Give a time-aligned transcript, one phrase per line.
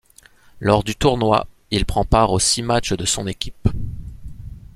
[0.59, 3.69] Lors du tournoi il prend part aux six matchs de son équipe.